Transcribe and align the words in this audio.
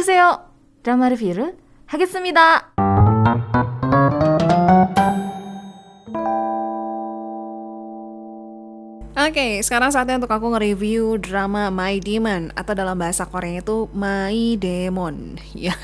오세요. 0.00 0.40
드라마 0.82 1.08
리뷰를 1.10 1.56
하겠습니다. 1.86 2.72
Oke, 9.16 9.60
sekarang 9.60 9.90
saatnya 9.90 10.22
untuk 10.22 10.32
aku 10.32 10.54
nge-review 10.54 11.18
drama 11.20 11.66
My 11.68 11.98
Demon 11.98 12.54
atau 12.54 12.72
dalam 12.72 12.94
bahasa 12.96 13.26
Korea 13.26 13.58
itu 13.58 13.90
My 13.92 14.54
Demon. 14.56 15.36
Ya. 15.52 15.76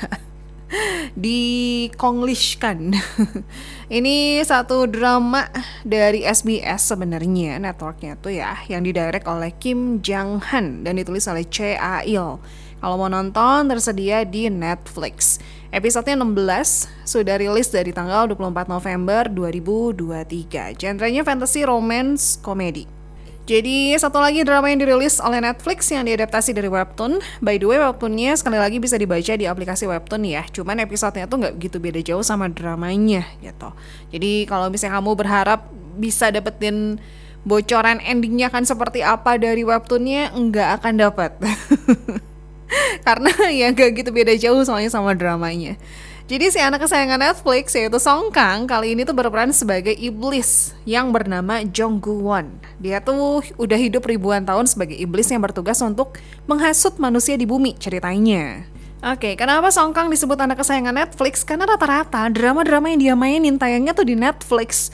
Di 1.13 1.85
Konglishkan. 1.99 2.97
Ini 3.93 4.41
satu 4.41 4.89
drama 4.89 5.45
dari 5.85 6.25
SBS 6.25 6.87
sebenarnya 6.87 7.61
networknya 7.61 8.17
tuh 8.17 8.33
ya 8.33 8.57
yang 8.71 8.81
didirect 8.81 9.29
oleh 9.29 9.53
Kim 9.61 10.01
Jang 10.01 10.41
Han 10.49 10.81
dan 10.81 10.97
ditulis 10.97 11.29
oleh 11.29 11.45
Che 11.45 11.77
A 11.77 12.01
Il. 12.07 12.41
Kalau 12.78 12.94
mau 12.94 13.10
nonton 13.10 13.66
tersedia 13.66 14.22
di 14.22 14.46
Netflix. 14.46 15.42
Episodenya 15.74 16.22
16 16.22 16.86
sudah 17.02 17.34
rilis 17.34 17.74
dari 17.74 17.90
tanggal 17.90 18.30
24 18.30 18.70
November 18.70 19.26
2023. 19.26 20.78
Genrenya 20.78 21.26
fantasy, 21.26 21.66
romance, 21.66 22.38
komedi. 22.38 22.86
Jadi 23.48 23.96
satu 23.98 24.22
lagi 24.22 24.44
drama 24.44 24.70
yang 24.70 24.78
dirilis 24.78 25.18
oleh 25.18 25.42
Netflix 25.42 25.90
yang 25.90 26.06
diadaptasi 26.06 26.54
dari 26.54 26.70
webtoon. 26.70 27.18
By 27.42 27.58
the 27.58 27.66
way, 27.66 27.82
webtoonnya 27.82 28.38
sekali 28.38 28.60
lagi 28.62 28.78
bisa 28.78 28.94
dibaca 28.94 29.34
di 29.34 29.48
aplikasi 29.48 29.90
webtoon 29.90 30.22
ya. 30.22 30.46
Cuman 30.46 30.78
episodenya 30.78 31.26
tuh 31.26 31.42
nggak 31.42 31.54
gitu 31.58 31.82
beda 31.82 31.98
jauh 32.04 32.22
sama 32.22 32.46
dramanya 32.46 33.26
gitu. 33.42 33.74
Jadi 34.14 34.46
kalau 34.46 34.70
misalnya 34.70 35.00
kamu 35.02 35.18
berharap 35.18 35.66
bisa 35.98 36.30
dapetin 36.30 37.02
bocoran 37.42 37.98
endingnya 38.04 38.52
kan 38.52 38.62
seperti 38.62 39.02
apa 39.02 39.34
dari 39.40 39.64
webtoonnya, 39.66 40.30
nggak 40.36 40.68
akan 40.78 40.94
dapat. 40.94 41.32
Karena 43.06 43.32
ya 43.48 43.72
nggak 43.72 43.90
gitu 44.04 44.10
beda 44.12 44.34
jauh 44.36 44.60
soalnya 44.64 44.92
sama 44.92 45.16
dramanya. 45.16 45.76
Jadi 46.28 46.52
si 46.52 46.60
anak 46.60 46.84
kesayangan 46.84 47.16
Netflix 47.16 47.72
yaitu 47.72 47.96
Song 47.96 48.28
Kang 48.28 48.68
kali 48.68 48.92
ini 48.92 49.08
tuh 49.08 49.16
berperan 49.16 49.48
sebagai 49.48 49.96
iblis 49.96 50.76
yang 50.84 51.08
bernama 51.08 51.64
Jong 51.64 52.04
Gu 52.04 52.20
Won. 52.20 52.52
Dia 52.76 53.00
tuh 53.00 53.40
udah 53.56 53.80
hidup 53.80 54.04
ribuan 54.04 54.44
tahun 54.44 54.68
sebagai 54.68 54.92
iblis 55.00 55.32
yang 55.32 55.40
bertugas 55.40 55.80
untuk 55.80 56.20
menghasut 56.44 57.00
manusia 57.00 57.32
di 57.40 57.48
bumi 57.48 57.80
ceritanya. 57.80 58.68
Oke, 59.00 59.40
kenapa 59.40 59.72
Song 59.72 59.96
Kang 59.96 60.12
disebut 60.12 60.36
anak 60.36 60.60
kesayangan 60.60 60.92
Netflix? 60.92 61.48
Karena 61.48 61.64
rata-rata 61.64 62.28
drama-drama 62.28 62.92
yang 62.92 63.00
dia 63.00 63.14
mainin 63.16 63.56
tayangnya 63.56 63.96
tuh 63.96 64.04
di 64.04 64.12
Netflix. 64.12 64.92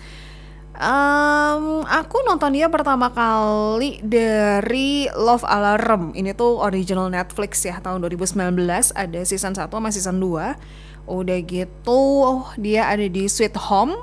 Um, 0.74 1.86
aku 1.86 2.26
nonton 2.26 2.50
dia 2.50 2.66
pertama 2.66 3.06
kali 3.14 4.02
dari 4.02 5.06
Love 5.14 5.46
Alarm. 5.46 6.10
Ini 6.18 6.34
tuh 6.34 6.58
original 6.58 7.06
Netflix 7.14 7.62
ya 7.62 7.78
tahun 7.78 8.02
2019 8.02 8.58
ada 8.90 9.20
season 9.22 9.54
1 9.54 9.70
sama 9.70 9.88
season 9.94 10.18
2 10.18 10.58
udah 11.04 11.38
gitu 11.44 12.00
oh, 12.26 12.50
dia 12.58 12.90
ada 12.90 13.06
di 13.06 13.30
Sweet 13.30 13.54
Home. 13.70 13.94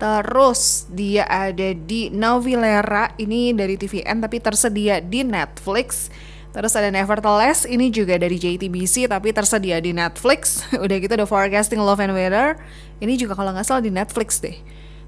Terus 0.00 0.88
dia 0.88 1.28
ada 1.28 1.76
di 1.76 2.08
Novilera 2.08 3.12
ini 3.20 3.52
dari 3.52 3.76
TVN 3.76 4.24
tapi 4.24 4.40
tersedia 4.40 5.04
di 5.04 5.28
Netflix. 5.28 6.08
Terus 6.56 6.72
ada 6.72 6.88
Nevertheless 6.88 7.68
ini 7.68 7.92
juga 7.92 8.16
dari 8.16 8.40
JTBC 8.40 9.12
tapi 9.12 9.36
tersedia 9.36 9.76
di 9.76 9.92
Netflix. 9.92 10.64
Udah 10.88 10.96
gitu 10.96 11.12
ada 11.20 11.28
Forecasting 11.28 11.84
Love 11.84 12.00
and 12.00 12.16
Weather. 12.16 12.56
Ini 12.96 13.12
juga 13.20 13.36
kalau 13.36 13.52
nggak 13.52 13.68
salah 13.68 13.84
di 13.84 13.92
Netflix 13.92 14.40
deh 14.40 14.56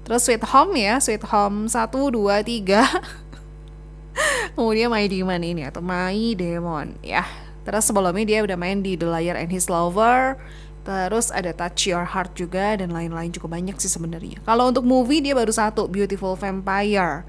terus 0.03 0.23
Sweet 0.25 0.43
Home 0.49 0.73
ya 0.77 1.01
Sweet 1.01 1.23
Home 1.29 1.69
1, 1.69 1.73
2, 1.73 2.13
3 2.13 4.55
kemudian 4.55 4.91
My 4.91 5.07
Demon 5.07 5.41
ini 5.41 5.63
atau 5.67 5.81
My 5.83 6.35
Demon 6.35 6.95
ya 7.05 7.23
terus 7.61 7.85
sebelumnya 7.85 8.25
dia 8.25 8.39
udah 8.41 8.57
main 8.57 8.81
di 8.81 8.97
The 8.97 9.07
Liar 9.07 9.37
and 9.37 9.53
His 9.53 9.69
Lover 9.69 10.37
Terus 10.81 11.29
ada 11.29 11.53
Touch 11.53 11.85
Your 11.85 12.09
Heart 12.09 12.33
juga 12.33 12.73
dan 12.73 12.89
lain-lain 12.89 13.29
cukup 13.29 13.53
banyak 13.53 13.77
sih 13.77 13.89
sebenarnya. 13.89 14.41
Kalau 14.41 14.73
untuk 14.73 14.81
movie 14.81 15.21
dia 15.21 15.37
baru 15.37 15.53
satu 15.53 15.85
Beautiful 15.85 16.33
Vampire. 16.33 17.21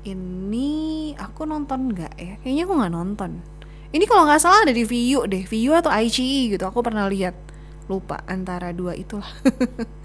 Ini 0.00 0.70
aku 1.20 1.46
nonton 1.46 1.94
nggak 1.94 2.14
ya? 2.18 2.34
Kayaknya 2.42 2.62
aku 2.66 2.74
nggak 2.82 2.94
nonton. 2.94 3.30
Ini 3.90 4.04
kalau 4.10 4.26
nggak 4.26 4.42
salah 4.42 4.66
ada 4.66 4.74
di 4.74 4.82
Viu 4.82 5.22
deh, 5.26 5.44
Viu 5.46 5.76
atau 5.76 5.92
ICI 5.92 6.56
gitu. 6.56 6.64
Aku 6.66 6.82
pernah 6.82 7.06
lihat. 7.06 7.36
Lupa 7.86 8.22
antara 8.26 8.74
dua 8.74 8.94
itulah. 8.94 9.30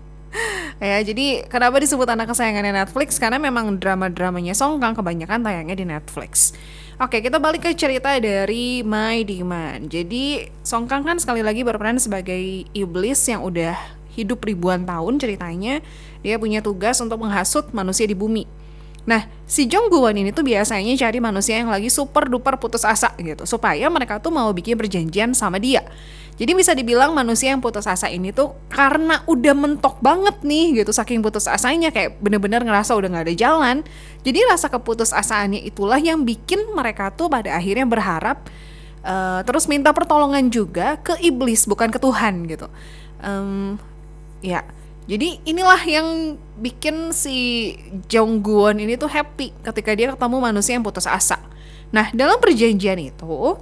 ya 0.79 0.99
jadi 1.03 1.47
kenapa 1.47 1.79
disebut 1.79 2.07
anak 2.07 2.31
kesayangannya 2.31 2.85
Netflix? 2.85 3.19
Karena 3.19 3.39
memang 3.39 3.79
drama-dramanya 3.79 4.53
Song 4.57 4.77
Kang 4.79 4.95
kebanyakan 4.95 5.43
tayangnya 5.43 5.75
di 5.77 5.85
Netflix. 5.87 6.55
Oke, 6.95 7.19
kita 7.19 7.43
balik 7.43 7.67
ke 7.67 7.75
cerita 7.75 8.15
dari 8.23 8.79
My 8.79 9.19
Demon. 9.27 9.91
Jadi, 9.91 10.47
Song 10.63 10.87
Kang 10.87 11.03
kan 11.03 11.19
sekali 11.19 11.43
lagi 11.43 11.59
berperan 11.59 11.99
sebagai 11.99 12.63
iblis 12.71 13.19
yang 13.27 13.43
udah 13.43 13.75
hidup 14.15 14.47
ribuan 14.47 14.87
tahun 14.87 15.19
ceritanya. 15.19 15.83
Dia 16.23 16.39
punya 16.39 16.63
tugas 16.63 16.95
untuk 17.03 17.19
menghasut 17.19 17.67
manusia 17.75 18.07
di 18.07 18.15
bumi. 18.15 18.47
Nah, 19.05 19.29
si 19.45 19.69
Jong 19.69 19.93
Guan 19.93 20.17
ini 20.17 20.33
tuh 20.33 20.41
biasanya 20.41 20.97
cari 20.97 21.21
manusia 21.21 21.61
yang 21.61 21.69
lagi 21.69 21.93
super 21.93 22.25
duper 22.25 22.57
putus 22.57 22.81
asa 22.81 23.13
gitu, 23.21 23.45
supaya 23.45 23.85
mereka 23.93 24.17
tuh 24.17 24.33
mau 24.33 24.49
bikin 24.49 24.73
perjanjian 24.73 25.37
sama 25.37 25.61
dia. 25.61 25.85
Jadi 26.35 26.51
bisa 26.51 26.75
dibilang 26.75 27.15
manusia 27.15 27.55
yang 27.55 27.63
putus 27.63 27.87
asa 27.87 28.11
ini 28.11 28.35
tuh 28.35 28.51
karena 28.67 29.23
udah 29.23 29.55
mentok 29.55 30.03
banget 30.03 30.43
nih 30.43 30.83
gitu 30.83 30.91
saking 30.91 31.23
putus 31.23 31.47
asanya 31.47 31.95
kayak 31.95 32.19
bener-bener 32.19 32.59
ngerasa 32.59 32.91
udah 32.91 33.07
gak 33.07 33.25
ada 33.31 33.35
jalan. 33.39 33.77
Jadi 34.27 34.43
rasa 34.43 34.67
keputus 34.67 35.15
asaannya 35.15 35.63
itulah 35.63 35.95
yang 35.95 36.27
bikin 36.27 36.75
mereka 36.75 37.07
tuh 37.15 37.31
pada 37.31 37.55
akhirnya 37.55 37.87
berharap 37.87 38.51
uh, 39.07 39.47
terus 39.47 39.71
minta 39.71 39.95
pertolongan 39.95 40.51
juga 40.51 40.99
ke 40.99 41.15
iblis 41.23 41.63
bukan 41.71 41.87
ke 41.87 42.03
Tuhan 42.03 42.51
gitu. 42.51 42.67
Um, 43.23 43.79
ya. 44.43 44.67
Jadi 45.05 45.37
inilah 45.45 45.81
yang 45.85 46.37
bikin 46.57 47.13
si 47.13 47.71
Jong 48.09 48.41
Guon 48.41 48.81
ini 48.81 48.97
tuh 48.97 49.05
happy 49.05 49.53
ketika 49.61 49.93
dia 49.93 50.09
ketemu 50.09 50.37
manusia 50.41 50.73
yang 50.73 50.81
putus 50.81 51.05
asa. 51.05 51.37
Nah, 51.93 52.09
dalam 52.09 52.41
perjanjian 52.41 52.97
itu 52.97 53.55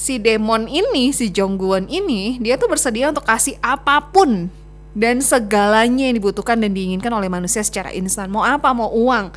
si 0.00 0.16
demon 0.16 0.64
ini, 0.64 1.12
si 1.12 1.28
Jongguan 1.28 1.84
ini, 1.90 2.40
dia 2.40 2.56
tuh 2.56 2.72
bersedia 2.72 3.12
untuk 3.12 3.26
kasih 3.28 3.58
apa 3.60 4.00
pun 4.08 4.48
dan 4.96 5.20
segalanya 5.20 6.08
yang 6.08 6.16
dibutuhkan 6.16 6.56
dan 6.56 6.72
diinginkan 6.72 7.12
oleh 7.12 7.28
manusia 7.28 7.60
secara 7.60 7.92
instan. 7.92 8.32
Mau 8.32 8.40
apa? 8.40 8.72
Mau 8.72 8.88
uang. 8.88 9.28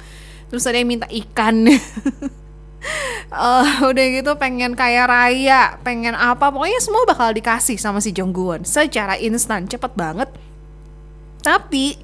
Terus 0.47 0.63
ada 0.69 0.79
yang 0.79 0.87
minta 0.87 1.09
ikan. 1.09 1.67
uh, 3.33 3.67
udah 3.91 4.05
gitu 4.13 4.31
pengen 4.39 4.77
kaya 4.77 5.03
raya, 5.03 5.75
pengen 5.83 6.15
apa, 6.15 6.47
pokoknya 6.53 6.79
semua 6.79 7.03
bakal 7.09 7.33
dikasih 7.33 7.75
sama 7.75 7.99
si 7.99 8.15
Jongguan 8.15 8.63
secara 8.63 9.19
instan, 9.19 9.67
cepet 9.67 9.91
banget. 9.97 10.29
Tapi 11.43 11.99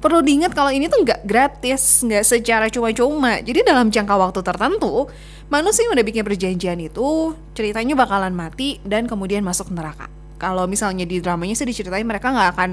perlu 0.00 0.24
diingat 0.24 0.56
kalau 0.56 0.72
ini 0.72 0.88
tuh 0.88 1.04
nggak 1.04 1.28
gratis, 1.28 2.00
nggak 2.02 2.24
secara 2.24 2.66
cuma-cuma. 2.72 3.38
Jadi 3.44 3.60
dalam 3.62 3.92
jangka 3.92 4.16
waktu 4.16 4.40
tertentu, 4.40 5.06
manusia 5.52 5.84
yang 5.84 5.92
udah 5.92 6.06
bikin 6.08 6.24
perjanjian 6.24 6.80
itu 6.80 7.36
ceritanya 7.52 7.92
bakalan 7.94 8.32
mati 8.32 8.80
dan 8.82 9.04
kemudian 9.04 9.44
masuk 9.44 9.68
neraka. 9.70 10.08
Kalau 10.40 10.64
misalnya 10.64 11.04
di 11.04 11.20
dramanya 11.20 11.52
sih 11.52 11.68
diceritain 11.68 12.08
mereka 12.08 12.32
nggak 12.32 12.48
akan 12.56 12.70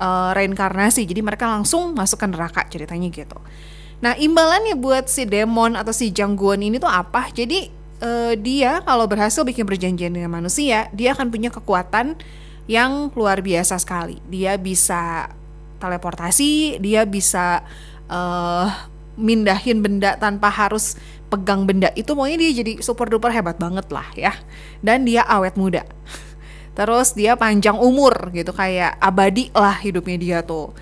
uh, 0.00 0.32
reinkarnasi, 0.32 1.04
jadi 1.04 1.20
mereka 1.20 1.44
langsung 1.44 1.92
masuk 1.92 2.24
ke 2.24 2.26
neraka 2.32 2.64
ceritanya 2.72 3.12
gitu. 3.12 3.36
Nah 4.00 4.16
imbalannya 4.16 4.74
buat 4.80 5.12
si 5.12 5.28
demon 5.28 5.76
atau 5.76 5.92
si 5.92 6.08
jangguan 6.08 6.64
ini 6.64 6.80
tuh 6.80 6.88
apa? 6.88 7.28
Jadi 7.28 7.68
uh, 8.00 8.32
dia 8.40 8.80
kalau 8.80 9.04
berhasil 9.04 9.44
bikin 9.44 9.68
perjanjian 9.68 10.16
dengan 10.16 10.32
manusia, 10.32 10.88
dia 10.96 11.12
akan 11.12 11.28
punya 11.28 11.52
kekuatan 11.52 12.16
yang 12.64 13.12
luar 13.12 13.44
biasa 13.44 13.76
sekali. 13.76 14.24
Dia 14.32 14.56
bisa 14.56 15.28
teleportasi, 15.82 16.78
dia 16.78 17.02
bisa 17.02 17.66
uh, 18.06 18.70
mindahin 19.18 19.82
benda 19.82 20.14
tanpa 20.16 20.48
harus 20.48 20.96
pegang 21.32 21.64
benda 21.64 21.88
itu 21.96 22.12
maunya 22.12 22.36
dia 22.36 22.60
jadi 22.60 22.72
super 22.84 23.08
duper 23.08 23.32
hebat 23.32 23.56
banget 23.56 23.88
lah 23.88 24.04
ya 24.12 24.36
dan 24.84 25.08
dia 25.08 25.24
awet 25.24 25.56
muda 25.56 25.80
terus 26.76 27.16
dia 27.16 27.36
panjang 27.40 27.76
umur 27.80 28.28
gitu 28.36 28.52
kayak 28.52 29.00
abadi 29.00 29.48
lah 29.56 29.80
hidupnya 29.80 30.16
dia 30.20 30.38
tuh 30.44 30.76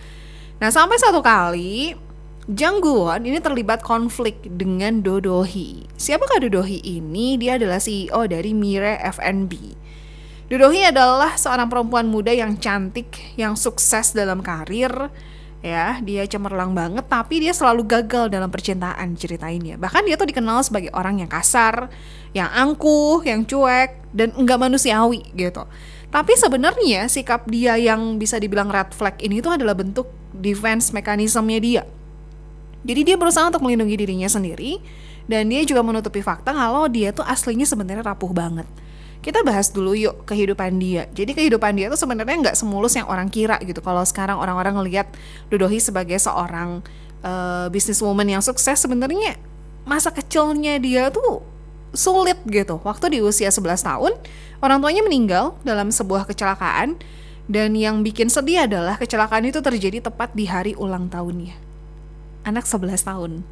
nah 0.59 0.75
sampai 0.75 0.99
satu 0.99 1.23
kali 1.23 1.95
Jang 2.51 2.83
ini 3.23 3.39
terlibat 3.39 3.79
konflik 3.79 4.43
dengan 4.43 5.07
Dodohi. 5.07 5.87
Siapakah 5.95 6.43
Dodohi 6.43 6.83
ini? 6.83 7.39
Dia 7.39 7.55
adalah 7.55 7.79
CEO 7.79 8.27
dari 8.27 8.51
Mire 8.51 8.99
FNB. 9.07 9.53
Dodohi 10.51 10.83
adalah 10.83 11.39
seorang 11.39 11.71
perempuan 11.71 12.11
muda 12.11 12.35
yang 12.35 12.59
cantik, 12.59 13.15
yang 13.39 13.55
sukses 13.55 14.11
dalam 14.11 14.43
karir, 14.43 14.91
ya. 15.63 16.03
Dia 16.03 16.27
cemerlang 16.27 16.75
banget 16.75 17.07
tapi 17.07 17.39
dia 17.39 17.55
selalu 17.55 17.87
gagal 17.87 18.35
dalam 18.35 18.51
percintaan 18.51 19.15
ceritainnya. 19.15 19.79
Bahkan 19.79 20.03
dia 20.11 20.19
tuh 20.19 20.27
dikenal 20.27 20.67
sebagai 20.67 20.91
orang 20.91 21.23
yang 21.23 21.31
kasar 21.31 21.87
yang 22.35 22.51
angkuh 22.51 23.23
yang 23.23 23.47
cuek 23.47 24.11
dan 24.11 24.35
enggak 24.35 24.59
manusiawi 24.59 25.23
gitu. 25.39 25.71
Tapi 26.11 26.35
sebenarnya 26.35 27.07
sikap 27.07 27.47
dia 27.47 27.79
yang 27.79 28.19
bisa 28.19 28.35
dibilang 28.43 28.75
red 28.75 28.91
flag 28.91 29.23
ini 29.23 29.39
tuh 29.39 29.55
adalah 29.55 29.79
bentuk 29.79 30.11
defense 30.35 30.91
mekanismenya 30.91 31.61
dia. 31.63 31.83
Jadi 32.83 33.07
dia 33.07 33.15
berusaha 33.15 33.47
untuk 33.47 33.63
melindungi 33.63 33.95
dirinya 33.95 34.27
sendiri 34.27 34.83
dan 35.31 35.47
dia 35.47 35.63
juga 35.63 35.87
menutupi 35.87 36.27
fakta 36.27 36.51
kalau 36.51 36.91
dia 36.91 37.15
tuh 37.15 37.23
aslinya 37.23 37.63
sebenarnya 37.63 38.03
rapuh 38.03 38.35
banget 38.35 38.67
kita 39.21 39.45
bahas 39.45 39.69
dulu 39.69 39.93
yuk 39.93 40.25
kehidupan 40.25 40.81
dia. 40.81 41.05
Jadi 41.13 41.37
kehidupan 41.37 41.77
dia 41.77 41.93
tuh 41.93 42.01
sebenarnya 42.01 42.51
nggak 42.51 42.57
semulus 42.57 42.97
yang 42.97 43.05
orang 43.05 43.29
kira 43.29 43.61
gitu. 43.61 43.85
Kalau 43.85 44.01
sekarang 44.05 44.41
orang-orang 44.41 44.81
ngelihat 44.81 45.13
Dodohi 45.53 45.77
sebagai 45.77 46.17
seorang 46.17 46.81
uh, 47.21 47.69
businesswoman 47.69 48.25
yang 48.25 48.41
sukses, 48.41 48.81
sebenarnya 48.81 49.37
masa 49.85 50.09
kecilnya 50.09 50.81
dia 50.81 51.13
tuh 51.13 51.45
sulit 51.93 52.41
gitu. 52.49 52.81
Waktu 52.81 53.13
di 53.13 53.19
usia 53.21 53.53
11 53.53 53.85
tahun, 53.85 54.13
orang 54.65 54.79
tuanya 54.81 55.03
meninggal 55.05 55.45
dalam 55.69 55.93
sebuah 55.93 56.25
kecelakaan 56.25 56.97
dan 57.51 57.75
yang 57.75 58.01
bikin 58.07 58.31
sedih 58.33 58.65
adalah 58.65 58.97
kecelakaan 58.97 59.51
itu 59.51 59.61
terjadi 59.61 60.01
tepat 60.07 60.33
di 60.33 60.47
hari 60.47 60.73
ulang 60.79 61.11
tahunnya. 61.13 61.59
Anak 62.47 62.65
11 62.65 63.05
tahun. 63.05 63.45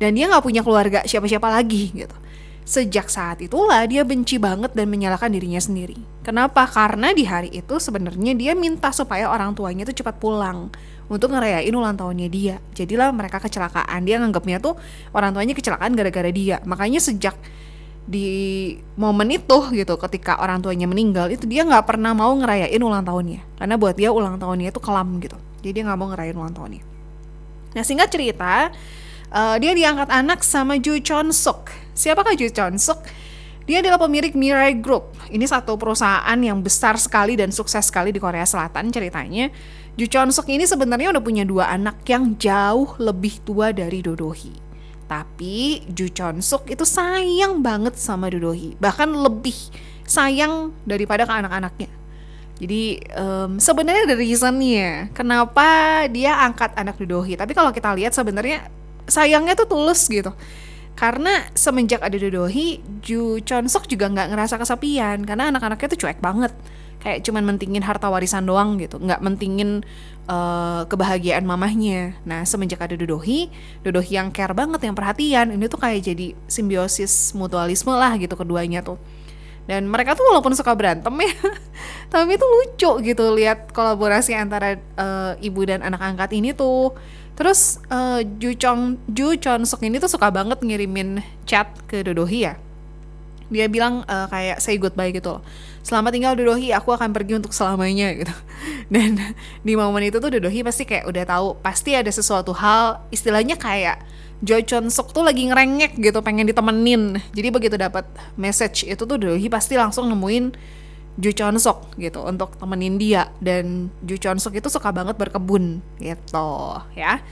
Dan 0.00 0.16
dia 0.16 0.28
nggak 0.28 0.44
punya 0.44 0.64
keluarga 0.64 1.04
siapa-siapa 1.04 1.48
lagi 1.52 1.92
gitu. 1.92 2.16
Sejak 2.66 3.06
saat 3.06 3.38
itulah 3.38 3.86
dia 3.86 4.02
benci 4.02 4.42
banget 4.42 4.74
dan 4.74 4.90
menyalahkan 4.90 5.30
dirinya 5.30 5.62
sendiri. 5.62 5.94
Kenapa? 6.26 6.66
Karena 6.66 7.14
di 7.14 7.22
hari 7.22 7.54
itu 7.54 7.78
sebenarnya 7.78 8.34
dia 8.34 8.58
minta 8.58 8.90
supaya 8.90 9.30
orang 9.30 9.54
tuanya 9.54 9.86
itu 9.86 10.02
cepat 10.02 10.18
pulang 10.18 10.74
untuk 11.06 11.30
ngerayain 11.30 11.70
ulang 11.70 11.94
tahunnya 11.94 12.26
dia. 12.26 12.58
Jadilah 12.74 13.14
mereka 13.14 13.38
kecelakaan. 13.38 14.02
Dia 14.02 14.18
nganggapnya 14.18 14.58
tuh 14.58 14.74
orang 15.14 15.30
tuanya 15.30 15.54
kecelakaan 15.54 15.94
gara-gara 15.94 16.26
dia. 16.34 16.58
Makanya 16.66 16.98
sejak 16.98 17.38
di 18.06 18.26
momen 18.98 19.30
itu 19.30 19.58
gitu 19.70 19.94
ketika 19.98 20.38
orang 20.42 20.58
tuanya 20.58 20.90
meninggal 20.90 21.26
itu 21.30 21.46
dia 21.46 21.66
nggak 21.66 21.86
pernah 21.90 22.14
mau 22.14 22.30
ngerayain 22.38 22.78
ulang 22.78 23.02
tahunnya 23.02 23.42
karena 23.58 23.74
buat 23.74 23.98
dia 23.98 24.14
ulang 24.14 24.38
tahunnya 24.38 24.70
itu 24.70 24.78
kelam 24.78 25.18
gitu 25.18 25.34
jadi 25.58 25.70
dia 25.74 25.82
nggak 25.90 25.98
mau 25.98 26.08
ngerayain 26.14 26.38
ulang 26.38 26.54
tahunnya 26.54 26.86
nah 27.74 27.82
singkat 27.82 28.06
cerita 28.14 28.70
uh, 29.34 29.58
dia 29.58 29.74
diangkat 29.74 30.06
anak 30.06 30.46
sama 30.46 30.78
Ju 30.78 31.02
Chon 31.02 31.34
Suk 31.34 31.66
Siapakah 31.96 32.36
Ju 32.36 32.52
Chon 32.52 32.76
Suk? 32.76 33.00
Dia 33.64 33.80
adalah 33.80 33.96
pemilik 33.96 34.30
Mirai 34.36 34.76
Group. 34.76 35.16
Ini 35.32 35.42
satu 35.48 35.80
perusahaan 35.80 36.36
yang 36.38 36.60
besar 36.60 37.00
sekali 37.00 37.34
dan 37.34 37.50
sukses 37.50 37.88
sekali 37.88 38.12
di 38.12 38.20
Korea 38.20 38.44
Selatan 38.44 38.92
ceritanya. 38.92 39.48
Ju 39.96 40.04
Chon 40.04 40.28
Suk 40.28 40.44
ini 40.52 40.68
sebenarnya 40.68 41.16
udah 41.16 41.24
punya 41.24 41.48
dua 41.48 41.72
anak 41.72 42.04
yang 42.04 42.36
jauh 42.36 42.94
lebih 43.00 43.40
tua 43.48 43.72
dari 43.72 44.04
Dodohi. 44.04 44.52
Tapi 45.08 45.88
Ju 45.88 46.12
Chon 46.12 46.44
Suk 46.44 46.68
itu 46.68 46.84
sayang 46.84 47.64
banget 47.64 47.96
sama 47.96 48.28
Dodohi. 48.28 48.76
Bahkan 48.76 49.16
lebih 49.16 49.56
sayang 50.04 50.76
daripada 50.84 51.24
ke 51.24 51.32
anak-anaknya. 51.32 51.90
Jadi 52.60 53.00
um, 53.16 53.56
sebenarnya 53.56 54.04
ada 54.04 54.16
reasonnya 54.20 55.08
kenapa 55.16 56.04
dia 56.12 56.44
angkat 56.44 56.76
anak 56.76 57.00
Dodohi. 57.00 57.40
Tapi 57.40 57.56
kalau 57.56 57.72
kita 57.72 57.96
lihat 57.96 58.12
sebenarnya 58.12 58.68
sayangnya 59.08 59.56
tuh 59.56 59.64
tulus 59.64 60.06
gitu 60.12 60.36
karena 60.96 61.44
semenjak 61.52 62.00
ada 62.00 62.16
Dodohi, 62.16 62.80
Ju 63.04 63.44
Chon 63.44 63.68
Sok 63.68 63.84
juga 63.92 64.08
nggak 64.08 64.32
ngerasa 64.32 64.56
kesepian. 64.56 65.28
Karena 65.28 65.52
anak-anaknya 65.52 65.92
tuh 65.92 66.00
cuek 66.08 66.24
banget. 66.24 66.56
Kayak 67.04 67.20
cuman 67.28 67.44
mentingin 67.44 67.84
harta 67.84 68.08
warisan 68.08 68.48
doang 68.48 68.80
gitu. 68.80 68.96
Nggak 68.96 69.20
mentingin 69.20 69.84
uh, 70.24 70.88
kebahagiaan 70.88 71.44
mamahnya. 71.44 72.16
Nah 72.24 72.48
semenjak 72.48 72.80
ada 72.80 72.96
Dodohi 72.96 73.52
Dodohi 73.84 74.16
yang 74.16 74.32
care 74.32 74.56
banget 74.56 74.88
yang 74.88 74.96
perhatian 74.96 75.52
ini 75.52 75.68
tuh 75.68 75.76
kayak 75.76 76.00
jadi 76.00 76.32
simbiosis 76.48 77.36
mutualisme 77.36 77.92
lah 77.92 78.16
gitu 78.16 78.32
keduanya 78.32 78.80
tuh. 78.80 78.96
Dan 79.68 79.90
mereka 79.90 80.16
tuh 80.16 80.24
walaupun 80.30 80.54
suka 80.54 80.72
berantem 80.78 81.10
ya 81.26 81.32
tapi 82.14 82.38
itu 82.38 82.46
lucu 82.46 82.90
gitu 83.02 83.34
lihat 83.34 83.74
kolaborasi 83.74 84.30
antara 84.38 84.78
uh, 84.94 85.34
ibu 85.42 85.66
dan 85.66 85.82
anak 85.82 85.98
angkat 85.98 86.38
ini 86.38 86.54
tuh 86.54 86.94
Terus 87.36 87.78
uh, 87.92 88.24
Ju 88.40 88.56
Chong 88.56 88.96
Ju 89.12 89.36
Chon 89.36 89.68
Suk 89.68 89.84
ini 89.84 90.00
tuh 90.00 90.08
suka 90.08 90.32
banget 90.32 90.56
ngirimin 90.64 91.20
chat 91.44 91.68
ke 91.84 92.00
Dodohi 92.00 92.48
ya. 92.48 92.56
Dia 93.52 93.70
bilang 93.70 94.02
uh, 94.08 94.26
kayak 94.26 94.58
say 94.58 94.80
goodbye 94.80 95.12
gitu 95.12 95.38
loh. 95.38 95.42
Selamat 95.84 96.16
tinggal 96.16 96.34
Dodohi, 96.34 96.74
aku 96.74 96.90
akan 96.90 97.14
pergi 97.14 97.38
untuk 97.38 97.54
selamanya 97.54 98.10
gitu. 98.24 98.34
Dan 98.90 99.20
di 99.62 99.76
momen 99.76 100.08
itu 100.08 100.18
tuh 100.18 100.32
Dodohi 100.32 100.64
pasti 100.64 100.88
kayak 100.88 101.06
udah 101.06 101.24
tahu 101.28 101.46
pasti 101.60 101.94
ada 101.94 102.10
sesuatu 102.10 102.56
hal 102.56 103.04
istilahnya 103.12 103.54
kayak 103.60 104.02
Jo 104.40 104.58
Chon 104.64 104.88
Suk 104.88 105.12
tuh 105.12 105.22
lagi 105.22 105.44
ngerengek 105.46 106.00
gitu 106.00 106.18
pengen 106.24 106.48
ditemenin. 106.48 107.20
Jadi 107.36 107.48
begitu 107.52 107.76
dapat 107.76 108.08
message 108.40 108.88
itu 108.88 109.04
tuh 109.04 109.20
Dodohi 109.20 109.46
pasti 109.52 109.76
langsung 109.76 110.08
nemuin 110.08 110.56
Ju 111.16 111.32
Chon 111.32 111.56
Sok 111.56 111.96
gitu 111.96 112.20
untuk 112.28 112.60
temenin 112.60 113.00
dia 113.00 113.32
dan 113.40 113.88
Ju 114.04 114.20
Chon 114.20 114.36
Sok 114.36 114.60
itu 114.60 114.68
suka 114.68 114.92
banget 114.92 115.16
berkebun 115.16 115.80
gitu 115.96 116.50
ya. 116.92 117.24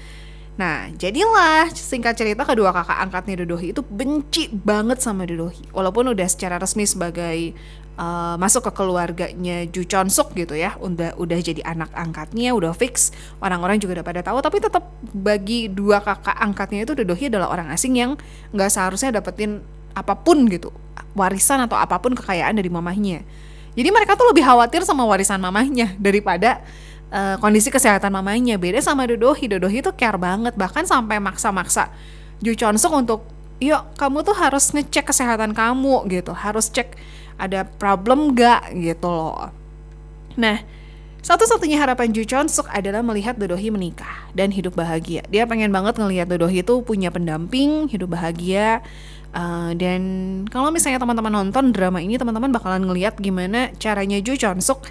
Nah, 0.54 0.86
jadilah 0.94 1.66
singkat 1.74 2.14
cerita 2.14 2.46
kedua 2.46 2.70
kakak 2.70 2.94
angkatnya 3.02 3.42
Dodohi 3.42 3.74
itu 3.74 3.82
benci 3.82 4.46
banget 4.54 5.02
sama 5.02 5.26
Dodohi. 5.26 5.66
Walaupun 5.74 6.14
udah 6.14 6.28
secara 6.30 6.62
resmi 6.62 6.86
sebagai 6.86 7.58
uh, 7.98 8.38
masuk 8.38 8.70
ke 8.70 8.72
keluarganya 8.78 9.66
Ju 9.66 9.82
Chon 9.82 10.06
Suk 10.06 10.30
gitu 10.38 10.54
ya, 10.54 10.78
udah 10.78 11.18
udah 11.18 11.38
jadi 11.42 11.58
anak 11.66 11.90
angkatnya, 11.90 12.54
udah 12.54 12.70
fix. 12.70 13.10
Orang-orang 13.42 13.82
juga 13.82 13.98
udah 13.98 14.06
pada 14.06 14.22
tahu, 14.22 14.38
tapi 14.46 14.62
tetap 14.62 14.94
bagi 15.10 15.66
dua 15.66 15.98
kakak 15.98 16.38
angkatnya 16.38 16.86
itu 16.86 16.94
Dodohi 16.94 17.26
adalah 17.26 17.50
orang 17.50 17.74
asing 17.74 17.98
yang 17.98 18.14
nggak 18.54 18.70
seharusnya 18.70 19.18
dapetin 19.18 19.58
apa 19.90 20.14
pun 20.14 20.46
gitu, 20.46 20.70
warisan 21.18 21.66
atau 21.66 21.74
apa 21.74 21.98
pun 21.98 22.14
kekayaan 22.14 22.54
dari 22.54 22.70
mamahnya 22.70 23.26
jadi 23.74 23.90
mereka 23.90 24.14
tuh 24.14 24.30
lebih 24.30 24.46
khawatir 24.46 24.86
sama 24.86 25.02
warisan 25.02 25.42
mamahnya 25.42 25.94
daripada 25.98 26.62
uh, 27.10 27.36
kondisi 27.42 27.70
kesehatan 27.74 28.10
mamahnya. 28.14 28.54
Beda 28.58 28.78
sama 28.78 29.06
Dodohi, 29.06 29.50
Dodohi 29.50 29.82
tuh 29.82 29.94
care 29.94 30.18
banget 30.18 30.54
bahkan 30.54 30.86
sampai 30.86 31.18
maksa-maksa 31.18 31.90
Ju 32.38 32.54
Chonsuk 32.54 32.94
untuk 32.94 33.26
yuk 33.62 33.82
kamu 33.98 34.26
tuh 34.26 34.34
harus 34.34 34.70
ngecek 34.74 35.10
kesehatan 35.10 35.54
kamu 35.54 36.06
gitu, 36.10 36.34
harus 36.34 36.70
cek 36.70 36.94
ada 37.38 37.66
problem 37.66 38.34
gak 38.34 38.70
gitu 38.78 39.10
loh. 39.10 39.50
Nah, 40.34 40.62
satu-satunya 41.24 41.80
harapan 41.80 42.12
Ju 42.12 42.22
Chonsuk 42.28 42.68
adalah 42.68 43.00
melihat 43.00 43.38
Dodohi 43.40 43.72
menikah 43.72 44.28
dan 44.36 44.52
hidup 44.52 44.76
bahagia. 44.76 45.24
Dia 45.32 45.48
pengen 45.48 45.72
banget 45.72 45.96
ngelihat 45.96 46.28
Dodohi 46.28 46.60
itu 46.60 46.84
punya 46.84 47.08
pendamping, 47.08 47.88
hidup 47.88 48.12
bahagia, 48.12 48.84
Uh, 49.34 49.74
dan 49.74 50.02
kalau 50.46 50.70
misalnya 50.70 51.02
teman-teman 51.02 51.34
nonton 51.34 51.74
drama 51.74 51.98
ini 51.98 52.14
teman-teman 52.14 52.54
bakalan 52.54 52.86
ngeliat 52.86 53.18
gimana 53.18 53.74
caranya 53.82 54.22
Jo 54.22 54.38
Chon 54.38 54.62
Suk 54.62 54.86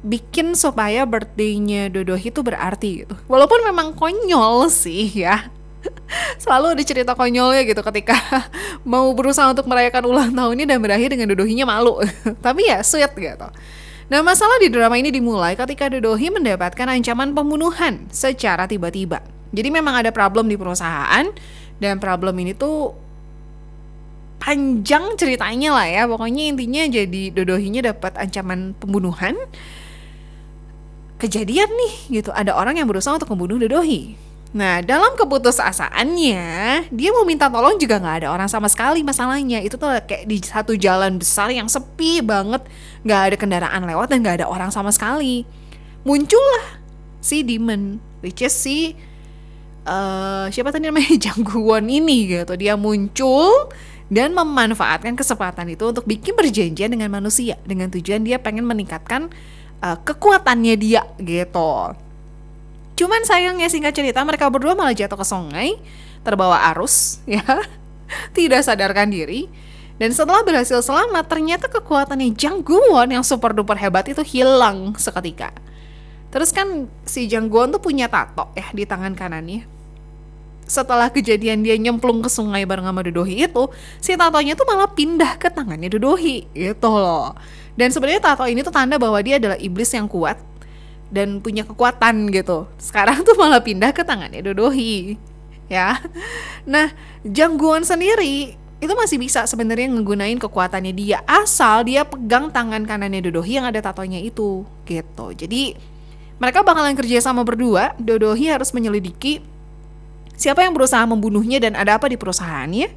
bikin 0.00 0.56
supaya 0.56 1.04
birthday-nya 1.04 1.92
Dodohi 1.92 2.32
itu 2.32 2.40
berarti 2.40 3.04
gitu. 3.04 3.14
Walaupun 3.28 3.62
memang 3.62 3.92
konyol 3.94 4.66
sih 4.72 5.06
ya. 5.12 5.52
Selalu 6.42 6.76
ada 6.76 6.82
cerita 6.84 7.12
konyolnya 7.14 7.62
gitu 7.68 7.80
ketika 7.84 8.16
mau 8.90 9.12
berusaha 9.12 9.48
untuk 9.52 9.68
merayakan 9.68 10.04
ulang 10.08 10.32
tahunnya 10.32 10.66
dan 10.66 10.78
berakhir 10.80 11.12
dengan 11.12 11.30
Dodohinya 11.30 11.68
malu. 11.68 12.00
Tapi 12.44 12.66
ya 12.68 12.80
sweet 12.80 13.12
gitu. 13.12 13.48
Nah 14.10 14.20
masalah 14.26 14.58
di 14.58 14.66
drama 14.66 14.98
ini 14.98 15.14
dimulai 15.14 15.54
ketika 15.54 15.86
Dodohi 15.86 16.32
mendapatkan 16.32 16.90
ancaman 16.90 17.36
pembunuhan 17.36 18.08
secara 18.10 18.66
tiba-tiba. 18.66 19.22
Jadi 19.54 19.68
memang 19.68 20.00
ada 20.00 20.10
problem 20.10 20.48
di 20.48 20.56
perusahaan 20.58 21.26
dan 21.78 21.94
problem 22.02 22.34
ini 22.40 22.56
tuh 22.56 23.09
panjang 24.40 25.14
ceritanya 25.20 25.76
lah 25.76 25.86
ya. 25.86 26.02
Pokoknya 26.08 26.50
intinya 26.50 26.82
jadi 26.88 27.22
dodohinya 27.30 27.92
dapat 27.92 28.16
ancaman 28.16 28.72
pembunuhan. 28.74 29.36
Kejadian 31.20 31.68
nih 31.68 31.94
gitu. 32.20 32.32
Ada 32.32 32.56
orang 32.56 32.80
yang 32.80 32.88
berusaha 32.88 33.14
untuk 33.14 33.30
membunuh 33.30 33.60
dodohi. 33.60 34.16
Nah 34.50 34.82
dalam 34.82 35.14
keputusasaannya 35.14 36.42
dia 36.90 37.10
mau 37.14 37.22
minta 37.22 37.46
tolong 37.46 37.78
juga 37.78 38.02
nggak 38.02 38.16
ada 38.24 38.28
orang 38.34 38.48
sama 38.50 38.66
sekali 38.66 39.06
masalahnya. 39.06 39.62
Itu 39.62 39.78
tuh 39.78 40.02
kayak 40.02 40.26
di 40.26 40.42
satu 40.42 40.74
jalan 40.74 41.20
besar 41.22 41.52
yang 41.54 41.70
sepi 41.70 42.18
banget. 42.24 42.66
Nggak 43.06 43.20
ada 43.30 43.36
kendaraan 43.38 43.82
lewat 43.86 44.10
dan 44.10 44.24
nggak 44.26 44.42
ada 44.42 44.46
orang 44.50 44.74
sama 44.74 44.90
sekali. 44.90 45.46
Muncullah 46.02 46.82
si 47.20 47.44
demon 47.44 48.00
which 48.24 48.40
is 48.40 48.56
si 48.56 48.96
uh, 49.86 50.50
siapa 50.50 50.74
tadi 50.74 50.90
namanya? 50.90 51.14
Jangguan 51.30 51.86
ini 51.86 52.26
gitu. 52.34 52.58
Dia 52.58 52.74
muncul 52.74 53.70
dan 54.10 54.34
memanfaatkan 54.34 55.14
kesempatan 55.14 55.70
itu 55.70 55.86
untuk 55.86 56.02
bikin 56.02 56.34
perjanjian 56.34 56.90
dengan 56.90 57.08
manusia 57.14 57.54
dengan 57.62 57.86
tujuan 57.94 58.26
dia 58.26 58.42
pengen 58.42 58.66
meningkatkan 58.66 59.30
uh, 59.80 59.96
kekuatannya 60.02 60.74
dia 60.74 61.06
gitu. 61.22 61.94
Cuman 62.98 63.22
sayangnya 63.24 63.70
singkat 63.70 63.96
cerita 63.96 64.20
mereka 64.26 64.50
berdua 64.50 64.74
malah 64.74 64.92
jatuh 64.92 65.16
ke 65.16 65.24
sungai 65.24 65.78
terbawa 66.26 66.58
arus 66.74 67.16
ya 67.30 67.40
tidak 68.36 68.66
sadarkan 68.66 69.08
diri 69.08 69.48
dan 69.96 70.10
setelah 70.10 70.42
berhasil 70.42 70.82
selamat 70.82 71.30
ternyata 71.30 71.70
kekuatannya 71.70 72.34
Jangguan 72.34 73.14
yang 73.14 73.22
super 73.24 73.54
duper 73.54 73.78
hebat 73.78 74.10
itu 74.10 74.26
hilang 74.26 74.98
seketika. 74.98 75.54
Terus 76.34 76.50
kan 76.50 76.90
si 77.06 77.30
Jangguan 77.30 77.70
tuh 77.70 77.82
punya 77.82 78.10
tato 78.10 78.50
ya 78.58 78.66
di 78.74 78.82
tangan 78.88 79.14
kanannya 79.14 79.79
setelah 80.70 81.10
kejadian 81.10 81.66
dia 81.66 81.74
nyemplung 81.74 82.22
ke 82.22 82.30
sungai 82.30 82.62
bareng 82.62 82.86
sama 82.86 83.02
Dodohi 83.02 83.50
itu, 83.50 83.66
si 83.98 84.14
tatonya 84.14 84.54
tuh 84.54 84.62
malah 84.70 84.86
pindah 84.86 85.34
ke 85.34 85.50
tangannya 85.50 85.90
Dodohi 85.90 86.46
gitu 86.54 86.90
loh. 86.94 87.34
Dan 87.74 87.90
sebenarnya 87.90 88.22
tato 88.22 88.46
ini 88.46 88.62
tuh 88.62 88.70
tanda 88.70 88.94
bahwa 88.94 89.18
dia 89.18 89.42
adalah 89.42 89.58
iblis 89.58 89.90
yang 89.90 90.06
kuat 90.06 90.38
dan 91.10 91.42
punya 91.42 91.66
kekuatan 91.66 92.30
gitu. 92.30 92.70
Sekarang 92.78 93.26
tuh 93.26 93.34
malah 93.34 93.58
pindah 93.58 93.90
ke 93.90 94.06
tangannya 94.06 94.46
Dodohi. 94.46 95.18
Ya. 95.66 95.98
Nah, 96.66 96.94
Jangguan 97.26 97.82
sendiri 97.82 98.54
itu 98.80 98.92
masih 98.96 99.20
bisa 99.20 99.44
sebenarnya 99.44 99.92
ngegunain 99.92 100.40
kekuatannya 100.40 100.96
dia 100.96 101.20
asal 101.28 101.84
dia 101.84 102.06
pegang 102.08 102.48
tangan 102.48 102.88
kanannya 102.88 103.20
Dodohi 103.20 103.60
yang 103.60 103.68
ada 103.68 103.84
tatonya 103.84 104.16
itu 104.16 104.64
gitu 104.88 105.26
jadi 105.36 105.76
mereka 106.40 106.64
bakalan 106.64 106.96
kerja 106.96 107.20
sama 107.20 107.44
berdua 107.44 107.92
Dodohi 108.00 108.48
harus 108.48 108.72
menyelidiki 108.72 109.44
siapa 110.40 110.64
yang 110.64 110.72
berusaha 110.72 111.04
membunuhnya 111.04 111.60
dan 111.60 111.76
ada 111.76 112.00
apa 112.00 112.08
di 112.08 112.16
perusahaannya 112.16 112.88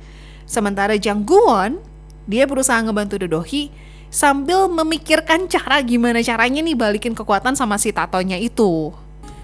sementara 0.48 0.96
Jang 0.96 1.28
Guwon 1.28 1.84
dia 2.24 2.48
berusaha 2.48 2.80
ngebantu 2.80 3.20
Dodohi 3.20 3.68
sambil 4.08 4.72
memikirkan 4.72 5.52
cara 5.52 5.84
gimana 5.84 6.24
caranya 6.24 6.64
nih 6.64 6.80
balikin 6.80 7.12
kekuatan 7.12 7.60
sama 7.60 7.76
si 7.76 7.92
tatonya 7.92 8.40
itu 8.40 8.96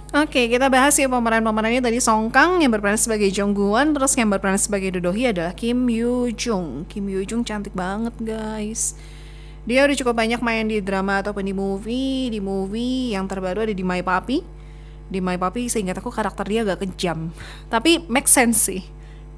Oke, 0.09 0.49
kita 0.49 0.73
bahas 0.73 0.97
ya 0.97 1.05
pemeran-pemerannya 1.05 1.85
tadi 1.85 2.01
Song 2.01 2.33
Kang 2.33 2.57
yang 2.57 2.73
berperan 2.73 2.97
sebagai 2.97 3.29
Jong 3.29 3.53
Guan, 3.53 3.93
terus 3.93 4.17
yang 4.17 4.33
berperan 4.33 4.57
sebagai 4.57 4.97
Dodohi 4.97 5.29
adalah 5.29 5.53
Kim 5.53 5.85
Yoo 5.85 6.33
Jung. 6.33 6.89
Kim 6.89 7.05
Yoo 7.13 7.21
Jung 7.21 7.45
cantik 7.45 7.77
banget 7.77 8.17
guys. 8.17 8.97
Dia 9.69 9.85
udah 9.85 9.93
cukup 9.93 10.17
banyak 10.17 10.41
main 10.41 10.65
di 10.65 10.81
drama 10.81 11.21
ataupun 11.21 11.45
di 11.45 11.53
movie. 11.53 12.33
Di 12.33 12.41
movie 12.41 13.13
yang 13.13 13.29
terbaru 13.29 13.69
ada 13.69 13.73
di 13.77 13.85
My 13.85 14.01
Papi. 14.01 14.41
Di 15.09 15.19
My 15.19 15.41
Papi 15.41 15.67
seingat 15.67 15.97
aku 15.97 16.13
karakter 16.13 16.45
dia 16.45 16.61
agak 16.61 16.85
kejam. 16.85 17.33
Tapi 17.67 18.05
make 18.05 18.29
sense 18.29 18.69
sih 18.69 18.85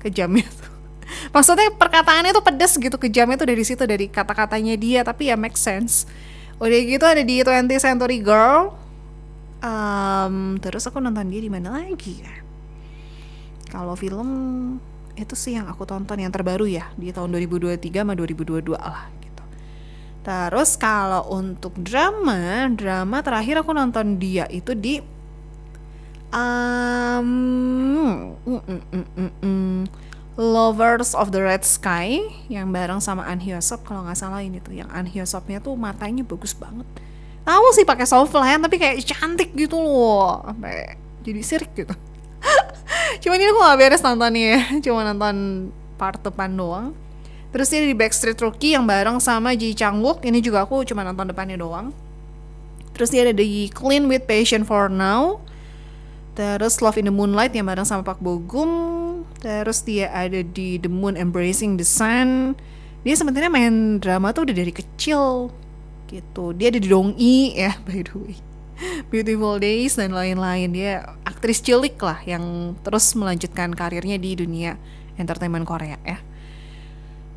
kejamnya 0.03 0.45
tuh. 0.45 0.71
Maksudnya 1.35 1.71
perkataannya 1.75 2.35
tuh 2.35 2.43
pedes 2.43 2.75
gitu 2.75 2.95
kejamnya 2.99 3.39
tuh 3.39 3.47
dari 3.47 3.63
situ 3.63 3.83
dari 3.87 4.11
kata-katanya 4.11 4.75
dia 4.75 5.01
tapi 5.01 5.31
ya 5.31 5.39
make 5.39 5.55
sense. 5.55 6.05
Udah 6.59 6.77
gitu 6.77 7.05
ada 7.07 7.23
di 7.23 7.41
20th 7.41 7.81
Century 7.81 8.19
Girl 8.21 8.81
um, 9.61 10.57
terus 10.59 10.83
aku 10.89 10.99
nonton 10.99 11.29
dia 11.29 11.41
di 11.41 11.49
mana 11.49 11.79
lagi 11.79 12.21
ya 12.21 12.35
kalau 13.71 13.95
film 13.95 14.29
itu 15.15 15.37
sih 15.37 15.55
yang 15.55 15.69
aku 15.69 15.85
tonton 15.85 16.17
yang 16.17 16.33
terbaru 16.33 16.67
ya 16.67 16.89
di 16.97 17.13
tahun 17.13 17.31
2023 17.39 18.03
sama 18.03 18.13
2022 18.17 18.75
lah 18.75 19.07
gitu 19.21 19.43
terus 20.25 20.75
kalau 20.75 21.29
untuk 21.31 21.77
drama 21.77 22.67
drama 22.73 23.21
terakhir 23.23 23.63
aku 23.63 23.71
nonton 23.71 24.17
dia 24.17 24.49
itu 24.49 24.75
di 24.75 24.99
um, 26.31 27.27
mm, 28.43 28.61
mm, 28.65 28.81
mm, 28.91 29.05
mm, 29.15 29.31
mm, 29.43 29.79
Lovers 30.39 31.11
of 31.11 31.35
the 31.35 31.43
Red 31.43 31.67
Sky 31.67 32.23
yang 32.47 32.71
bareng 32.71 33.03
sama 33.03 33.27
An 33.27 33.43
Hyosop 33.43 33.83
kalau 33.83 34.07
nggak 34.07 34.17
salah 34.17 34.39
ini 34.39 34.63
tuh 34.63 34.73
yang 34.73 34.87
An 34.89 35.05
Hyosopnya 35.05 35.59
tuh 35.59 35.75
matanya 35.75 36.23
bagus 36.23 36.55
banget. 36.55 36.87
Tahu 37.43 37.65
sih 37.75 37.83
pakai 37.83 38.07
soft 38.07 38.31
line 38.33 38.63
tapi 38.63 38.79
kayak 38.79 39.03
cantik 39.03 39.51
gitu 39.53 39.75
loh 39.77 40.41
sampai 40.47 40.95
jadi 41.21 41.41
sirik 41.43 41.71
gitu. 41.75 41.93
Cuman 43.21 43.37
ini 43.37 43.51
aku 43.51 43.59
gak 43.61 43.77
beres 43.77 44.01
nontonnya 44.01 44.43
ya 44.57 44.61
cuma 44.87 45.05
nonton 45.05 45.69
part 45.99 46.17
depan 46.23 46.49
doang. 46.55 46.95
Terus 47.51 47.67
ini 47.75 47.91
di 47.91 47.95
Backstreet 47.97 48.39
Rookie 48.39 48.73
yang 48.73 48.87
bareng 48.87 49.19
sama 49.19 49.51
Ji 49.59 49.75
Chang 49.75 49.99
Wook 49.99 50.23
ini 50.23 50.39
juga 50.39 50.63
aku 50.63 50.87
cuma 50.87 51.03
nonton 51.03 51.27
depannya 51.27 51.59
doang. 51.59 51.91
Terus 52.95 53.11
dia 53.11 53.27
ada 53.27 53.35
di 53.35 53.67
Clean 53.67 54.07
with 54.07 54.23
Passion 54.23 54.63
for 54.63 54.87
Now 54.87 55.43
terus 56.33 56.79
Love 56.79 56.97
in 56.97 57.07
the 57.07 57.13
Moonlight 57.13 57.51
yang 57.55 57.67
bareng 57.67 57.87
sama 57.87 58.01
Pak 58.01 58.19
Bo 58.23 58.39
Gum 58.39 58.71
terus 59.41 59.81
dia 59.81 60.13
ada 60.13 60.41
di 60.45 60.77
The 60.77 60.89
Moon 60.89 61.17
Embracing 61.17 61.77
the 61.81 61.87
Sun. 61.87 62.53
Dia 63.01 63.17
sebenarnya 63.17 63.49
main 63.49 63.97
drama 63.97 64.29
tuh 64.29 64.45
udah 64.45 64.55
dari 64.55 64.69
kecil 64.69 65.49
gitu. 66.05 66.53
Dia 66.53 66.69
ada 66.69 66.77
di 66.77 66.89
Dongi 66.89 67.57
ya 67.57 67.73
by 67.87 68.05
the 68.05 68.15
way. 68.15 68.37
Beautiful 69.13 69.61
Days 69.61 69.97
dan 69.97 70.13
lain-lain. 70.13 70.73
Dia 70.73 71.17
aktris 71.25 71.61
cilik 71.61 71.97
lah 72.01 72.21
yang 72.25 72.73
terus 72.85 73.13
melanjutkan 73.13 73.73
karirnya 73.73 74.17
di 74.17 74.37
dunia 74.37 74.77
entertainment 75.17 75.65
Korea 75.65 75.97
ya 76.01 76.17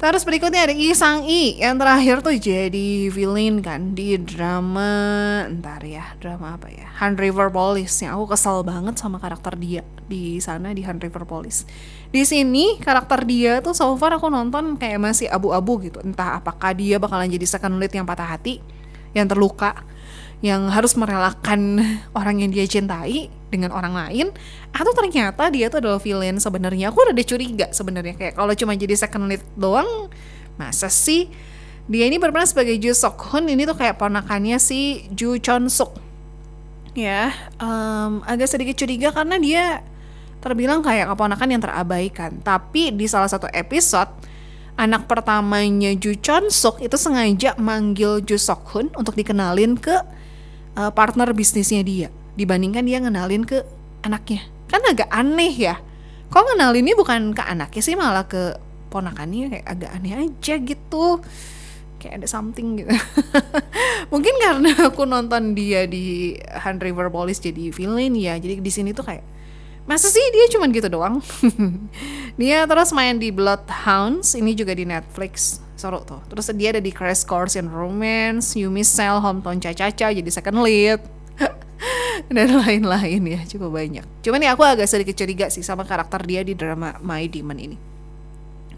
Terus 0.04 0.20
berikutnya 0.28 0.68
ada 0.68 0.76
Lee 0.76 0.92
Sang 0.92 1.25
I 1.25 1.56
yang 1.64 1.80
terakhir 1.80 2.20
tuh 2.20 2.37
jadi 2.37 3.08
villain 3.08 3.64
kan 3.64 3.96
di 3.96 4.20
drama 4.20 5.49
ntar 5.49 5.80
ya 5.80 6.12
drama 6.20 6.61
apa 6.61 6.68
ya 6.68 6.92
Han 7.00 7.16
River 7.16 7.49
Police 7.49 8.04
yang 8.04 8.20
aku 8.20 8.37
kesel 8.37 8.61
banget 8.68 9.00
sama 9.00 9.16
karakter 9.16 9.56
dia 9.56 9.80
di 10.04 10.44
sana 10.44 10.76
di 10.76 10.84
Han 10.84 11.00
River 11.00 11.25
Police. 11.25 11.64
Di 12.12 12.20
sini 12.28 12.76
karakter 12.76 13.25
dia 13.25 13.64
tuh 13.64 13.73
so 13.73 13.96
far 13.96 14.12
aku 14.20 14.28
nonton 14.28 14.76
kayak 14.76 15.00
masih 15.00 15.25
abu-abu 15.32 15.88
gitu 15.88 16.04
entah 16.04 16.37
apakah 16.37 16.76
dia 16.76 17.00
bakalan 17.00 17.32
jadi 17.32 17.49
second 17.49 17.80
lead 17.80 17.96
yang 17.96 18.04
patah 18.04 18.28
hati 18.28 18.61
yang 19.16 19.25
terluka 19.25 19.88
yang 20.43 20.67
harus 20.73 20.99
merelakan 20.99 21.83
orang 22.19 22.43
yang 22.43 22.50
dia 22.50 22.67
cintai 22.67 23.29
dengan 23.53 23.71
orang 23.71 23.95
lain 23.95 24.26
atau 24.75 24.91
ternyata 24.91 25.47
dia 25.53 25.71
tuh 25.71 25.79
adalah 25.79 26.00
villain 26.03 26.41
sebenarnya. 26.41 26.91
Aku 26.91 27.07
udah 27.07 27.14
curiga 27.26 27.71
sebenarnya. 27.71 28.19
Kayak 28.19 28.35
kalau 28.35 28.53
cuma 28.59 28.75
jadi 28.75 28.95
second 28.99 29.31
lead 29.31 29.43
doang 29.55 30.11
masa 30.59 30.91
sih? 30.91 31.31
Dia 31.85 32.09
ini 32.09 32.17
berperan 32.17 32.49
sebagai 32.49 32.81
Ju 32.81 32.97
Sok 32.97 33.29
Hun 33.29 33.45
ini 33.45 33.69
tuh 33.69 33.76
kayak 33.76 34.00
ponakannya 34.00 34.57
si 34.57 35.05
Ju 35.12 35.37
Chon 35.37 35.69
Suk 35.69 36.05
ya 36.95 37.35
um, 37.59 38.23
agak 38.23 38.47
sedikit 38.47 38.79
curiga 38.79 39.11
karena 39.11 39.37
dia 39.37 39.64
terbilang 40.38 40.81
kayak 40.81 41.11
keponakan 41.11 41.49
yang 41.50 41.62
terabaikan 41.62 42.38
tapi 42.41 42.95
di 42.95 43.11
salah 43.11 43.26
satu 43.26 43.50
episode 43.50 44.09
anak 44.75 45.07
pertamanya 45.07 45.95
Ju 45.95 46.19
Chon 46.19 46.50
Suk 46.50 46.83
itu 46.83 46.99
sengaja 46.99 47.54
manggil 47.59 48.23
Ju 48.23 48.35
Sok 48.38 48.62
Hun 48.75 48.87
untuk 48.99 49.14
dikenalin 49.14 49.78
ke 49.78 49.95
uh, 50.75 50.90
partner 50.90 51.31
bisnisnya 51.31 51.83
dia 51.87 52.09
dibandingkan 52.35 52.83
dia 52.83 52.99
ngenalin 52.99 53.47
ke 53.47 53.62
anaknya. 54.02 54.43
Kan 54.66 54.83
agak 54.90 55.09
aneh 55.11 55.54
ya. 55.54 55.78
Kok 56.31 56.54
ngenalinnya 56.54 56.99
bukan 56.99 57.31
ke 57.31 57.43
anaknya 57.47 57.83
sih 57.83 57.95
malah 57.95 58.26
ke 58.26 58.59
ponakannya 58.90 59.50
kayak 59.54 59.66
agak 59.66 59.90
aneh 59.95 60.12
aja 60.26 60.54
gitu. 60.59 61.23
Kayak 62.02 62.21
ada 62.21 62.28
something 62.28 62.83
gitu. 62.83 62.90
Mungkin 64.12 64.35
karena 64.43 64.71
aku 64.90 65.07
nonton 65.07 65.54
dia 65.54 65.87
di 65.87 66.35
Han 66.66 66.83
River 66.83 67.09
Police 67.14 67.38
jadi 67.38 67.71
villain 67.71 68.12
ya 68.19 68.35
jadi 68.37 68.59
di 68.59 68.73
sini 68.75 68.90
tuh 68.90 69.07
kayak 69.07 69.34
masa 69.85 70.09
sih 70.09 70.23
dia 70.33 70.47
cuman 70.53 70.69
gitu 70.73 70.88
doang? 70.88 71.21
Dia 72.41 72.67
terus 72.67 72.91
main 72.91 73.14
di 73.14 73.31
Bloodhounds 73.31 74.35
ini 74.35 74.59
juga 74.59 74.75
di 74.75 74.83
Netflix. 74.83 75.62
Seru 75.79 76.03
tuh. 76.03 76.19
Terus 76.26 76.50
dia 76.55 76.75
ada 76.75 76.83
di 76.83 76.91
Crash 76.91 77.23
Course 77.23 77.55
in 77.55 77.71
Romance 77.71 78.59
Yumi 78.59 78.83
Cell 78.83 79.23
Hometown 79.23 79.62
Caca 79.62 80.11
jadi 80.11 80.31
second 80.31 80.62
lead. 80.67 80.99
Dan 82.35 82.59
lain-lain 82.59 83.23
ya 83.23 83.41
cukup 83.47 83.71
banyak. 83.71 84.03
Cuman 84.23 84.43
ya 84.43 84.59
aku 84.59 84.67
agak 84.67 84.91
sedikit 84.91 85.14
curiga 85.14 85.47
sih 85.47 85.62
sama 85.62 85.87
karakter 85.87 86.26
dia 86.26 86.43
di 86.43 86.59
drama 86.59 86.99
My 86.99 87.31
Demon 87.31 87.59
ini 87.59 87.94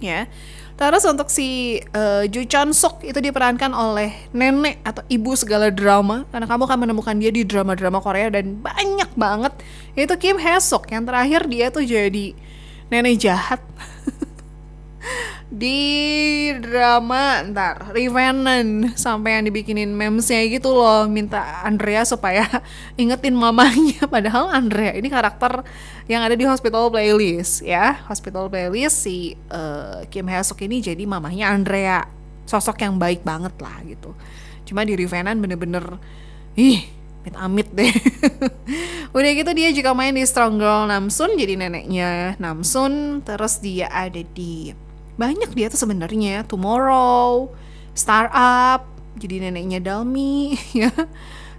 ya 0.01 0.27
Terus 0.77 1.09
untuk 1.09 1.33
si 1.33 1.81
uh, 1.97 2.29
Ju 2.29 2.45
Chon 2.45 2.77
Suk 2.77 3.01
itu 3.01 3.17
diperankan 3.17 3.73
oleh 3.73 4.13
nenek 4.37 4.85
atau 4.85 5.01
ibu 5.09 5.33
segala 5.33 5.73
drama 5.73 6.29
karena 6.29 6.45
kamu 6.45 6.63
akan 6.69 6.79
menemukan 6.85 7.17
dia 7.17 7.33
di 7.33 7.49
drama-drama 7.49 8.05
Korea 8.05 8.29
dan 8.29 8.61
banyak 8.61 9.09
banget. 9.17 9.57
Itu 9.97 10.21
Kim 10.21 10.37
Hae 10.37 10.61
Suk 10.61 10.93
yang 10.93 11.09
terakhir 11.09 11.49
dia 11.49 11.73
tuh 11.73 11.81
jadi 11.81 12.37
nenek 12.93 13.17
jahat 13.17 13.65
di 15.57 15.81
drama 16.61 17.41
ntar 17.49 17.97
Revenant 17.97 18.93
sampai 18.93 19.41
yang 19.41 19.49
dibikinin 19.49 19.89
memesnya 19.89 20.45
gitu 20.53 20.77
loh 20.77 21.09
minta 21.09 21.65
Andrea 21.65 22.05
supaya 22.05 22.45
ingetin 23.01 23.33
mamanya. 23.33 24.05
Padahal 24.15 24.53
Andrea 24.53 24.93
ini 24.93 25.09
karakter 25.09 25.65
yang 26.13 26.21
ada 26.21 26.37
di 26.37 26.45
Hospital 26.45 26.93
Playlist 26.93 27.65
ya. 27.65 28.05
Hospital 28.05 28.53
Playlist 28.53 29.01
si 29.09 29.33
uh, 29.49 30.05
Kim 30.13 30.29
Hae 30.29 30.45
Suk 30.45 30.61
ini 30.61 30.85
jadi 30.85 31.09
mamanya 31.09 31.57
Andrea. 31.57 32.05
Sosok 32.47 32.79
yang 32.85 33.01
baik 33.01 33.25
banget 33.25 33.57
lah 33.59 33.81
gitu. 33.89 34.13
Cuma 34.69 34.85
di 34.85 34.93
Revenant 34.93 35.41
bener-bener 35.41 35.99
ih 36.55 36.85
amit-amit 37.25 37.69
deh. 37.73 37.91
Udah 39.17 39.31
gitu 39.33 39.51
dia 39.57 39.73
juga 39.73 39.97
main 39.97 40.13
di 40.13 40.23
Strong 40.23 40.61
Girl 40.61 40.85
Namsun 40.85 41.35
jadi 41.35 41.59
neneknya 41.59 42.37
Namsun 42.39 43.25
terus 43.25 43.59
dia 43.59 43.91
ada 43.91 44.21
di 44.21 44.86
banyak 45.17 45.51
dia 45.57 45.67
tuh 45.73 45.81
sebenarnya. 45.81 46.45
Tomorrow 46.45 47.51
startup 47.97 48.85
jadi 49.17 49.49
neneknya 49.49 49.81
Dalmi 49.81 50.55
ya. 50.81 50.93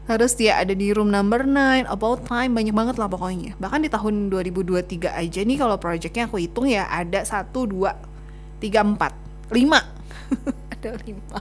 Terus 0.07 0.39
dia 0.39 0.63
ada 0.63 0.71
di 0.71 0.95
room 0.95 1.11
number 1.11 1.43
9 1.43 1.83
about 1.91 2.23
time 2.23 2.55
banyak 2.55 2.71
banget 2.71 2.95
lah 2.95 3.11
pokoknya. 3.11 3.59
Bahkan 3.59 3.83
di 3.83 3.89
tahun 3.91 4.31
2023 4.31 5.11
aja 5.11 5.39
nih 5.43 5.57
kalau 5.59 5.75
projectnya 5.75 6.31
aku 6.31 6.39
hitung 6.39 6.63
ya 6.63 6.87
ada 6.87 7.19
satu 7.27 7.67
dua 7.67 7.99
tiga 8.63 8.87
empat 8.87 9.11
lima. 9.51 9.83
Ada 10.77 10.93
lima. 11.03 11.39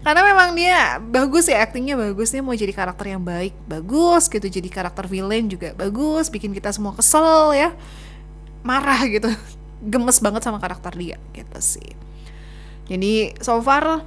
Karena 0.00 0.22
memang 0.24 0.56
dia 0.56 0.98
bagus 0.98 1.46
ya 1.46 1.62
aktingnya 1.62 1.94
bagus 1.94 2.32
dia 2.32 2.42
mau 2.42 2.56
jadi 2.56 2.72
karakter 2.72 3.14
yang 3.14 3.22
baik 3.22 3.54
bagus 3.68 4.26
gitu. 4.26 4.46
Jadi 4.48 4.66
karakter 4.72 5.06
villain 5.06 5.46
juga 5.46 5.76
bagus 5.76 6.32
bikin 6.32 6.50
kita 6.56 6.72
semua 6.74 6.96
kesel 6.96 7.54
ya. 7.54 7.70
Marah 8.64 9.04
gitu 9.06 9.28
gemes 9.84 10.18
banget 10.18 10.42
sama 10.44 10.58
karakter 10.58 10.92
dia 10.96 11.16
gitu 11.36 11.60
sih. 11.60 11.90
Jadi 12.88 13.32
so 13.40 13.60
far 13.64 14.04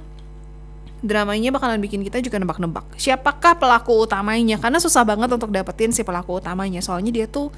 dramanya 0.98 1.54
bakalan 1.54 1.78
bikin 1.78 2.02
kita 2.02 2.18
juga 2.18 2.42
nebak-nebak. 2.42 2.98
Siapakah 2.98 3.58
pelaku 3.58 4.06
utamanya? 4.06 4.58
Karena 4.58 4.82
susah 4.82 5.06
banget 5.06 5.30
untuk 5.30 5.50
dapetin 5.54 5.94
si 5.94 6.02
pelaku 6.02 6.42
utamanya. 6.42 6.82
Soalnya 6.82 7.14
dia 7.14 7.26
tuh 7.30 7.54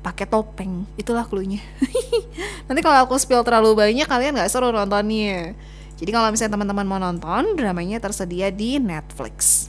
pakai 0.00 0.24
topeng. 0.24 0.88
Itulah 0.96 1.28
klunya 1.28 1.60
Nanti 2.66 2.80
kalau 2.80 3.04
aku 3.04 3.20
spill 3.20 3.44
terlalu 3.44 3.76
banyak 3.76 4.08
kalian 4.08 4.36
nggak 4.36 4.48
seru 4.48 4.72
nontonnya. 4.72 5.52
Jadi 6.00 6.10
kalau 6.16 6.32
misalnya 6.32 6.56
teman-teman 6.56 6.86
mau 6.88 6.96
nonton, 6.96 7.60
dramanya 7.60 8.00
tersedia 8.00 8.48
di 8.48 8.80
Netflix. 8.80 9.68